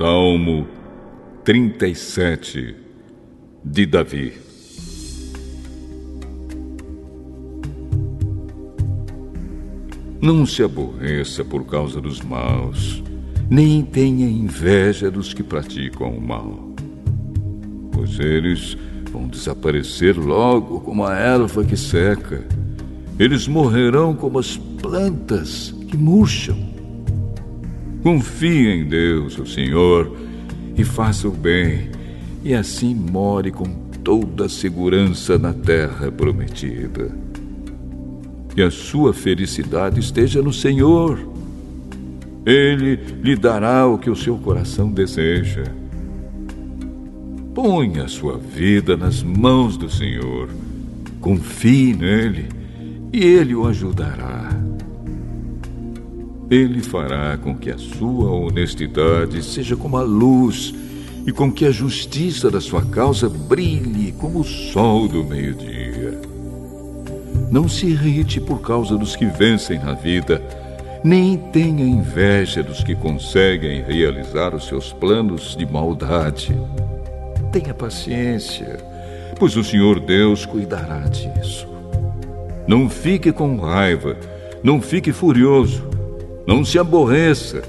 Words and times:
Salmo 0.00 0.66
37 1.44 2.74
de 3.62 3.84
Davi. 3.84 4.32
Não 10.22 10.46
se 10.46 10.62
aborreça 10.62 11.44
por 11.44 11.66
causa 11.66 12.00
dos 12.00 12.22
maus, 12.22 13.04
nem 13.50 13.82
tenha 13.82 14.26
inveja 14.26 15.10
dos 15.10 15.34
que 15.34 15.42
praticam 15.42 16.16
o 16.16 16.18
mal, 16.18 16.74
pois 17.92 18.18
eles 18.18 18.78
vão 19.12 19.28
desaparecer 19.28 20.16
logo 20.16 20.80
como 20.80 21.04
a 21.04 21.14
erva 21.14 21.62
que 21.62 21.76
seca. 21.76 22.42
Eles 23.18 23.46
morrerão 23.46 24.16
como 24.16 24.38
as 24.38 24.56
plantas 24.56 25.74
que 25.90 25.98
murcham. 25.98 26.79
Confie 28.02 28.68
em 28.68 28.84
Deus, 28.84 29.38
o 29.38 29.46
Senhor, 29.46 30.16
e 30.76 30.84
faça 30.84 31.28
o 31.28 31.30
bem, 31.30 31.90
e 32.42 32.54
assim 32.54 32.94
more 32.94 33.50
com 33.50 33.66
toda 34.02 34.46
a 34.46 34.48
segurança 34.48 35.38
na 35.38 35.52
terra 35.52 36.10
prometida. 36.10 37.10
Que 38.54 38.62
a 38.62 38.70
sua 38.70 39.12
felicidade 39.12 40.00
esteja 40.00 40.42
no 40.42 40.52
Senhor. 40.52 41.18
Ele 42.46 42.96
lhe 43.22 43.36
dará 43.36 43.86
o 43.86 43.98
que 43.98 44.08
o 44.08 44.16
seu 44.16 44.36
coração 44.38 44.90
deseja. 44.90 45.64
Ponha 47.54 48.04
a 48.04 48.08
sua 48.08 48.38
vida 48.38 48.96
nas 48.96 49.22
mãos 49.22 49.76
do 49.76 49.90
Senhor. 49.90 50.48
Confie 51.20 51.94
nele 51.94 52.46
e 53.12 53.22
ele 53.22 53.54
o 53.54 53.66
ajudará. 53.66 54.59
Ele 56.50 56.82
fará 56.82 57.38
com 57.40 57.54
que 57.54 57.70
a 57.70 57.78
sua 57.78 58.28
honestidade 58.32 59.40
seja 59.40 59.76
como 59.76 59.96
a 59.96 60.02
luz 60.02 60.74
e 61.24 61.30
com 61.30 61.52
que 61.52 61.64
a 61.64 61.70
justiça 61.70 62.50
da 62.50 62.60
sua 62.60 62.84
causa 62.86 63.28
brilhe 63.28 64.10
como 64.18 64.40
o 64.40 64.44
sol 64.44 65.06
do 65.06 65.22
meio-dia. 65.22 66.20
Não 67.52 67.68
se 67.68 67.86
irrite 67.86 68.40
por 68.40 68.60
causa 68.60 68.98
dos 68.98 69.14
que 69.14 69.26
vencem 69.26 69.78
na 69.78 69.92
vida, 69.94 70.42
nem 71.04 71.36
tenha 71.36 71.84
inveja 71.84 72.64
dos 72.64 72.82
que 72.82 72.96
conseguem 72.96 73.82
realizar 73.82 74.52
os 74.52 74.66
seus 74.66 74.92
planos 74.92 75.54
de 75.56 75.64
maldade. 75.64 76.52
Tenha 77.52 77.72
paciência, 77.72 78.76
pois 79.38 79.56
o 79.56 79.62
Senhor 79.62 80.00
Deus 80.00 80.44
cuidará 80.46 80.98
disso. 81.06 81.68
Não 82.66 82.90
fique 82.90 83.30
com 83.30 83.56
raiva, 83.56 84.16
não 84.64 84.80
fique 84.80 85.12
furioso 85.12 85.89
não 86.50 86.64
se 86.64 86.80
aborreça, 86.80 87.62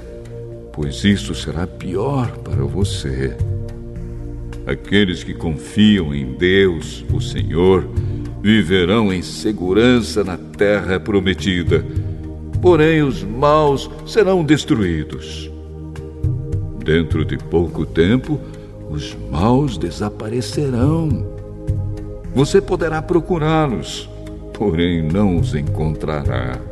pois 0.72 1.04
isso 1.04 1.36
será 1.36 1.68
pior 1.68 2.36
para 2.38 2.64
você. 2.64 3.36
Aqueles 4.66 5.22
que 5.22 5.32
confiam 5.32 6.12
em 6.12 6.32
Deus, 6.32 7.04
o 7.12 7.20
Senhor, 7.20 7.88
viverão 8.42 9.12
em 9.12 9.22
segurança 9.22 10.24
na 10.24 10.36
terra 10.36 10.98
prometida. 10.98 11.86
Porém, 12.60 13.04
os 13.04 13.22
maus 13.22 13.88
serão 14.04 14.42
destruídos. 14.42 15.48
Dentro 16.84 17.24
de 17.24 17.38
pouco 17.38 17.86
tempo, 17.86 18.40
os 18.90 19.16
maus 19.30 19.78
desaparecerão. 19.78 21.24
Você 22.34 22.60
poderá 22.60 23.00
procurá-los, 23.00 24.10
porém 24.52 25.02
não 25.02 25.36
os 25.36 25.54
encontrará. 25.54 26.71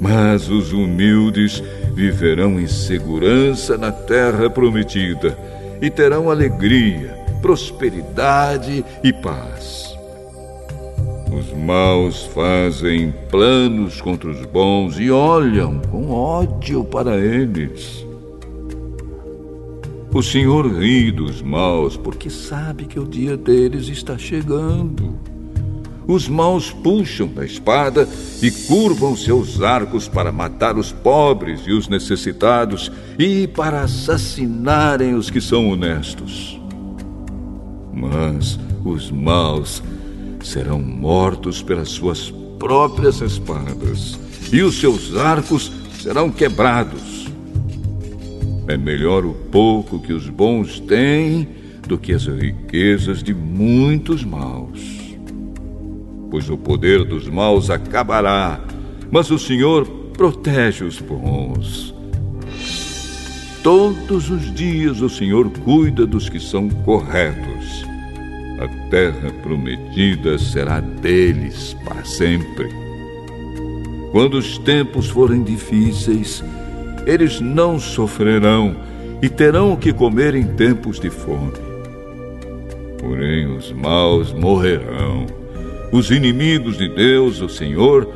Mas 0.00 0.48
os 0.48 0.72
humildes 0.72 1.62
viverão 1.94 2.58
em 2.58 2.66
segurança 2.66 3.76
na 3.76 3.92
terra 3.92 4.48
prometida 4.48 5.36
e 5.82 5.90
terão 5.90 6.30
alegria, 6.30 7.14
prosperidade 7.42 8.84
e 9.04 9.12
paz. 9.12 9.94
Os 11.30 11.52
maus 11.52 12.24
fazem 12.26 13.14
planos 13.30 14.00
contra 14.00 14.28
os 14.30 14.44
bons 14.46 14.98
e 14.98 15.10
olham 15.10 15.78
com 15.90 16.10
ódio 16.10 16.82
para 16.82 17.16
eles. 17.18 18.04
O 20.12 20.22
Senhor 20.22 20.66
ri 20.66 21.12
dos 21.12 21.40
maus 21.40 21.96
porque 21.96 22.28
sabe 22.28 22.86
que 22.86 22.98
o 22.98 23.06
dia 23.06 23.36
deles 23.36 23.86
está 23.88 24.18
chegando. 24.18 25.14
Os 26.06 26.28
maus 26.28 26.70
puxam 26.70 27.28
da 27.28 27.44
espada 27.44 28.08
e 28.42 28.50
curvam 28.50 29.16
seus 29.16 29.62
arcos 29.62 30.08
para 30.08 30.32
matar 30.32 30.76
os 30.76 30.92
pobres 30.92 31.60
e 31.66 31.72
os 31.72 31.88
necessitados 31.88 32.90
e 33.18 33.46
para 33.46 33.82
assassinarem 33.82 35.14
os 35.14 35.30
que 35.30 35.40
são 35.40 35.70
honestos. 35.70 36.60
Mas 37.92 38.58
os 38.84 39.10
maus 39.10 39.82
serão 40.42 40.80
mortos 40.80 41.62
pelas 41.62 41.90
suas 41.90 42.32
próprias 42.58 43.20
espadas 43.20 44.18
e 44.52 44.62
os 44.62 44.80
seus 44.80 45.14
arcos 45.16 45.70
serão 46.00 46.30
quebrados. 46.30 47.28
É 48.66 48.76
melhor 48.76 49.24
o 49.24 49.34
pouco 49.34 49.98
que 49.98 50.12
os 50.12 50.28
bons 50.28 50.80
têm 50.80 51.46
do 51.86 51.98
que 51.98 52.12
as 52.12 52.26
riquezas 52.26 53.22
de 53.22 53.34
muitos 53.34 54.24
maus 54.24 54.99
pois 56.30 56.48
o 56.48 56.56
poder 56.56 57.04
dos 57.04 57.28
maus 57.28 57.70
acabará, 57.70 58.60
mas 59.10 59.30
o 59.30 59.38
Senhor 59.38 59.86
protege 60.16 60.84
os 60.84 61.00
bons. 61.00 61.94
Todos 63.62 64.30
os 64.30 64.54
dias 64.54 65.00
o 65.00 65.08
Senhor 65.08 65.50
cuida 65.50 66.06
dos 66.06 66.28
que 66.28 66.40
são 66.40 66.68
corretos. 66.68 67.84
A 68.58 68.68
terra 68.88 69.30
prometida 69.42 70.38
será 70.38 70.80
deles 70.80 71.76
para 71.84 72.04
sempre. 72.04 72.68
Quando 74.12 74.34
os 74.34 74.58
tempos 74.58 75.08
forem 75.08 75.42
difíceis, 75.42 76.42
eles 77.06 77.40
não 77.40 77.78
sofrerão 77.78 78.76
e 79.22 79.28
terão 79.28 79.76
que 79.76 79.92
comer 79.92 80.34
em 80.34 80.44
tempos 80.44 80.98
de 80.98 81.10
fome. 81.10 81.52
Porém, 82.98 83.46
os 83.56 83.72
maus 83.72 84.32
morrerão 84.32 85.26
os 85.92 86.10
inimigos 86.10 86.78
de 86.78 86.88
Deus, 86.88 87.40
o 87.40 87.48
Senhor, 87.48 88.08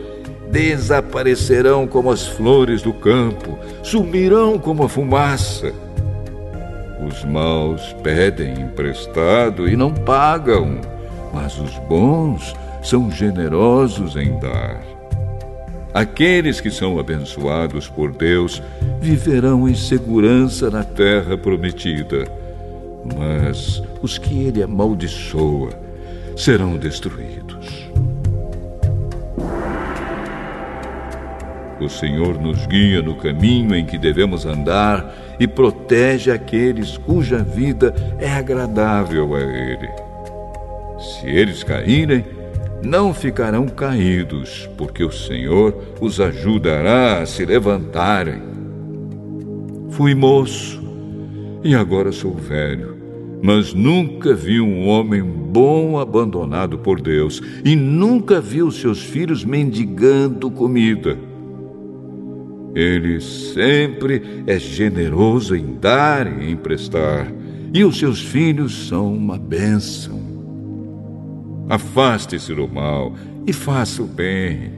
desaparecerão 0.51 1.87
como 1.87 2.11
as 2.11 2.27
flores 2.27 2.83
do 2.83 2.93
campo, 2.93 3.59
sumirão 3.83 4.59
como 4.59 4.85
a 4.85 4.89
fumaça. 4.89 5.73
Os 7.07 7.25
maus 7.25 7.95
pedem 8.03 8.53
emprestado 8.61 9.69
e 9.69 9.77
não 9.77 9.93
pagam, 9.93 10.81
mas 11.33 11.59
os 11.59 11.77
bons 11.89 12.55
são 12.83 13.11
generosos 13.11 14.17
em 14.17 14.39
dar. 14.39 14.81
Aqueles 15.93 16.61
que 16.61 16.71
são 16.71 16.99
abençoados 16.99 17.89
por 17.89 18.13
Deus 18.13 18.63
viverão 19.01 19.69
em 19.69 19.75
segurança 19.75 20.71
na 20.71 20.83
terra 20.83 21.37
prometida, 21.37 22.27
mas 23.17 23.83
os 24.03 24.19
que 24.19 24.47
ele 24.47 24.63
amaldiçoa 24.63 25.84
serão 26.37 26.77
destruídos. 26.77 27.91
O 31.81 31.89
Senhor 31.89 32.41
nos 32.41 32.67
guia 32.67 33.03
no 33.03 33.17
caminho 33.17 33.75
em 33.75 33.85
que 33.85 33.99
devemos 33.99 34.47
andar 34.47 35.15
e 35.39 35.47
protege 35.47 36.31
aqueles 36.31 36.97
cuja 36.97 37.39
vida 37.39 37.95
é 38.19 38.31
agradável 38.31 39.35
a 39.35 39.41
Ele. 39.41 39.89
Se 40.99 41.27
eles 41.27 41.63
caírem, 41.63 42.25
não 42.83 43.13
ficarão 43.13 43.67
caídos, 43.67 44.69
porque 44.77 45.03
o 45.03 45.11
Senhor 45.11 45.77
os 46.01 46.21
ajudará 46.21 47.21
a 47.21 47.27
se 47.27 47.45
levantarem. 47.45 48.43
Fui 49.91 50.15
moço 50.15 50.83
e 51.63 51.75
agora 51.75 52.13
sou 52.13 52.35
velho 52.35 52.94
mas 53.45 53.75
nunca 53.75 54.33
vi 54.33 54.59
um 54.59 54.87
homem 54.87 55.23
bom 55.23 55.99
abandonado 55.99 56.79
por 56.79 56.99
Deus, 56.99 57.43
e 57.63 57.77
nunca 57.77 58.41
vi 58.41 58.63
os 58.63 58.81
seus 58.81 59.03
filhos 59.03 59.45
mendigando 59.45 60.51
comida. 60.51 61.19
Ele 62.75 63.21
sempre 63.21 64.43
é 64.47 64.59
generoso 64.59 65.55
em 65.55 65.75
dar 65.79 66.41
e 66.41 66.53
emprestar, 66.53 67.31
e 67.75 67.85
os 67.85 67.99
seus 67.99 68.23
filhos 68.23 68.89
são 68.89 69.15
uma 69.15 69.37
bênção. 69.37 70.19
Afaste-se 71.69 72.55
do 72.55 72.67
mal 72.67 73.13
e 73.47 73.53
faça 73.53 74.03
o 74.03 74.07
bem, 74.07 74.73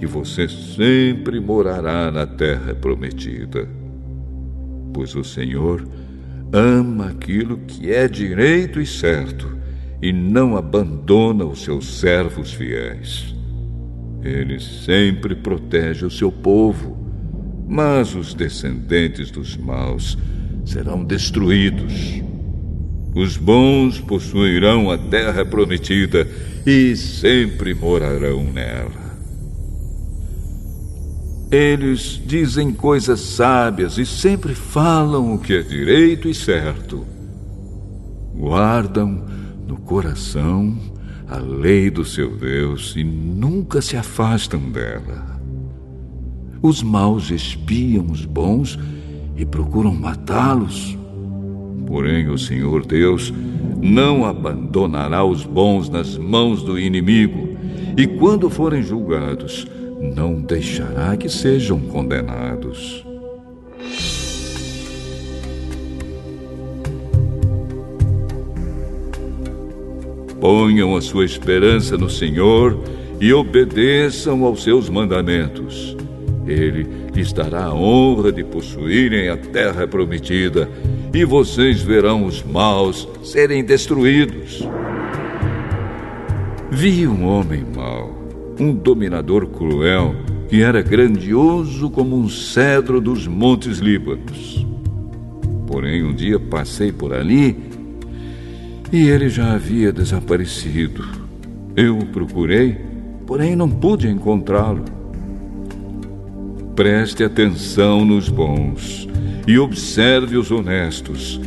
e 0.00 0.06
você 0.06 0.48
sempre 0.48 1.38
morará 1.38 2.10
na 2.10 2.26
terra 2.26 2.74
prometida. 2.74 3.68
Pois 4.92 5.14
o 5.14 5.22
Senhor 5.22 5.86
ama 6.52 7.08
aquilo 7.08 7.58
que 7.58 7.90
é 7.90 8.06
direito 8.06 8.80
e 8.80 8.86
certo 8.86 9.56
e 10.02 10.12
não 10.12 10.56
abandona 10.56 11.44
os 11.44 11.62
seus 11.62 12.00
servos 12.00 12.52
fiéis. 12.52 13.34
Ele 14.22 14.60
sempre 14.60 15.34
protege 15.34 16.04
o 16.04 16.10
seu 16.10 16.30
povo, 16.30 16.96
mas 17.66 18.14
os 18.14 18.34
descendentes 18.34 19.30
dos 19.30 19.56
maus 19.56 20.18
serão 20.64 21.04
destruídos. 21.04 22.20
Os 23.14 23.36
bons 23.36 24.00
possuirão 24.00 24.90
a 24.90 24.98
terra 24.98 25.44
prometida 25.44 26.26
e 26.66 26.96
sempre 26.96 27.74
morarão 27.74 28.44
nela. 28.44 29.01
Eles 31.52 32.18
dizem 32.24 32.72
coisas 32.72 33.20
sábias 33.20 33.98
e 33.98 34.06
sempre 34.06 34.54
falam 34.54 35.34
o 35.34 35.38
que 35.38 35.52
é 35.52 35.60
direito 35.60 36.26
e 36.26 36.32
certo. 36.32 37.06
Guardam 38.34 39.22
no 39.68 39.76
coração 39.76 40.74
a 41.28 41.36
lei 41.36 41.90
do 41.90 42.06
seu 42.06 42.34
Deus 42.34 42.94
e 42.96 43.04
nunca 43.04 43.82
se 43.82 43.98
afastam 43.98 44.70
dela. 44.70 45.38
Os 46.62 46.82
maus 46.82 47.30
espiam 47.30 48.06
os 48.10 48.24
bons 48.24 48.78
e 49.36 49.44
procuram 49.44 49.94
matá-los. 49.94 50.96
Porém, 51.86 52.30
o 52.30 52.38
Senhor 52.38 52.86
Deus 52.86 53.30
não 53.82 54.24
abandonará 54.24 55.22
os 55.22 55.44
bons 55.44 55.90
nas 55.90 56.16
mãos 56.16 56.62
do 56.62 56.78
inimigo, 56.78 57.58
e 57.94 58.06
quando 58.06 58.48
forem 58.48 58.82
julgados, 58.82 59.66
não 60.02 60.40
deixará 60.40 61.16
que 61.16 61.28
sejam 61.28 61.78
condenados. 61.78 63.06
Ponham 70.40 70.96
a 70.96 71.00
sua 71.00 71.24
esperança 71.24 71.96
no 71.96 72.10
Senhor 72.10 72.76
e 73.20 73.32
obedeçam 73.32 74.44
aos 74.44 74.64
seus 74.64 74.88
mandamentos. 74.88 75.96
Ele 76.44 76.84
lhes 77.14 77.32
dará 77.32 77.66
a 77.66 77.74
honra 77.74 78.32
de 78.32 78.42
possuírem 78.42 79.28
a 79.28 79.36
terra 79.36 79.86
prometida, 79.86 80.68
e 81.14 81.24
vocês 81.24 81.80
verão 81.80 82.24
os 82.24 82.42
maus 82.42 83.08
serem 83.22 83.62
destruídos. 83.62 84.66
Vi 86.72 87.06
um 87.06 87.24
homem 87.24 87.64
mau 87.76 88.21
um 88.62 88.74
dominador 88.74 89.46
cruel 89.46 90.14
que 90.48 90.62
era 90.62 90.82
grandioso 90.82 91.90
como 91.90 92.16
um 92.16 92.28
cedro 92.28 93.00
dos 93.00 93.26
montes 93.26 93.78
Líbanos. 93.78 94.66
Porém, 95.66 96.04
um 96.04 96.14
dia 96.14 96.38
passei 96.38 96.92
por 96.92 97.12
ali 97.12 97.56
e 98.92 99.08
ele 99.08 99.28
já 99.28 99.54
havia 99.54 99.92
desaparecido. 99.92 101.04
Eu 101.74 101.98
o 101.98 102.06
procurei, 102.06 102.78
porém 103.26 103.56
não 103.56 103.68
pude 103.68 104.06
encontrá-lo. 104.06 104.84
Preste 106.76 107.24
atenção 107.24 108.04
nos 108.04 108.28
bons 108.28 109.08
e 109.46 109.58
observe 109.58 110.36
os 110.36 110.50
honestos, 110.50 111.40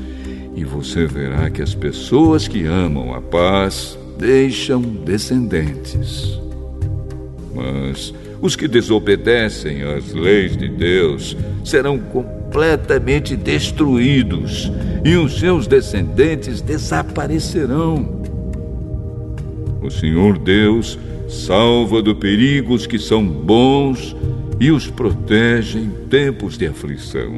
e 0.56 0.63
você 0.65 1.06
verá 1.06 1.50
que 1.50 1.61
as 1.61 1.73
pessoas 1.73 2.47
que 2.47 2.65
amam 2.65 3.13
a 3.13 3.21
paz 3.21 3.97
deixam 4.18 4.81
descendentes. 4.81 6.44
Mas 7.56 8.13
os 8.42 8.56
que 8.56 8.68
desobedecem 8.68 9.84
às 9.84 10.13
leis 10.13 10.57
de 10.57 10.68
Deus 10.68 11.38
serão 11.63 11.98
completamente 11.98 13.36
destruídos 13.36 14.72
e 15.04 15.16
os 15.16 15.40
seus 15.40 15.66
descendentes 15.66 16.62
desaparecerão. 16.62 18.22
O 19.81 19.90
Senhor 19.90 20.38
Deus 20.38 21.00
salva 21.30 22.02
do 22.02 22.16
perigo 22.16 22.74
os 22.74 22.86
que 22.86 23.00
são 23.00 23.25
bons 23.25 24.16
e 24.60 24.72
os 24.72 24.88
protege 24.88 25.80
em 25.80 25.90
tempos 26.10 26.57
de 26.57 26.68
aflição. 26.68 27.38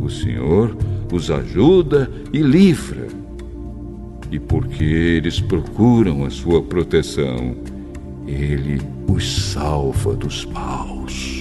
O 0.00 0.10
Senhor 0.10 0.76
os 1.12 1.30
ajuda 1.30 2.10
e 2.32 2.38
livra. 2.38 3.06
E 4.30 4.38
porque 4.38 4.84
eles 4.84 5.40
procuram 5.40 6.24
a 6.24 6.30
sua 6.30 6.62
proteção, 6.62 7.56
ele 8.28 8.80
os 9.08 9.52
salva 9.52 10.14
dos 10.14 10.44
maus. 10.44 11.37